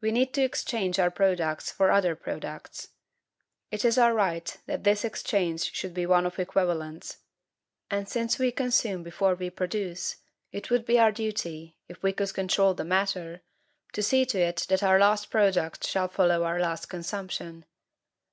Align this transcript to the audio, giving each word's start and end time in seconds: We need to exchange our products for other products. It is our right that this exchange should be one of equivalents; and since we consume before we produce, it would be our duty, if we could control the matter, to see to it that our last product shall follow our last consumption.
We 0.00 0.10
need 0.10 0.34
to 0.34 0.42
exchange 0.42 0.98
our 0.98 1.08
products 1.12 1.70
for 1.70 1.92
other 1.92 2.16
products. 2.16 2.88
It 3.70 3.84
is 3.84 3.96
our 3.96 4.12
right 4.12 4.58
that 4.66 4.82
this 4.82 5.04
exchange 5.04 5.72
should 5.72 5.94
be 5.94 6.04
one 6.04 6.26
of 6.26 6.40
equivalents; 6.40 7.18
and 7.88 8.08
since 8.08 8.40
we 8.40 8.50
consume 8.50 9.04
before 9.04 9.36
we 9.36 9.50
produce, 9.50 10.16
it 10.50 10.68
would 10.70 10.84
be 10.84 10.98
our 10.98 11.12
duty, 11.12 11.76
if 11.86 12.02
we 12.02 12.12
could 12.12 12.34
control 12.34 12.74
the 12.74 12.84
matter, 12.84 13.42
to 13.92 14.02
see 14.02 14.26
to 14.26 14.40
it 14.40 14.66
that 14.68 14.82
our 14.82 14.98
last 14.98 15.30
product 15.30 15.86
shall 15.86 16.08
follow 16.08 16.42
our 16.42 16.58
last 16.58 16.86
consumption. 16.86 17.66